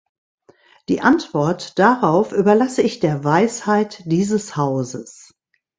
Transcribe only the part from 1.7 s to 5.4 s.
darauf überlasse ich der Weisheit dieses Hauses.